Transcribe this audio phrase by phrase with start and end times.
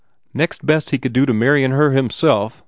[0.33, 2.59] Next best he could do to marryin her himself.